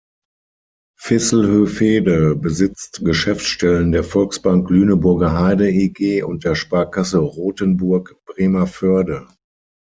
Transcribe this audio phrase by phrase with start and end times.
[1.05, 9.27] Visselhövede besitzt Geschäftsstellen der Volksbank Lüneburger Heide eG und der Sparkasse Rotenburg-Bremervörde.